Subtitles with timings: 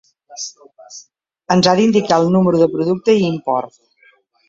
[1.57, 3.83] Ens ha d'indicar el número de producte i import.